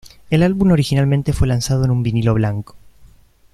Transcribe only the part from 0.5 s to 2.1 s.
originalmente fue lanzado en un